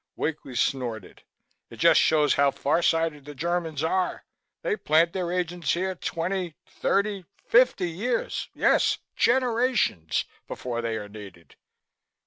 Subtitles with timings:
[0.15, 1.21] Wakely snorted.
[1.69, 4.23] "It just shows how far sighted the Germans are.
[4.63, 11.55] They plant their agents here twenty thirty fifty years yes, generations before they are needed.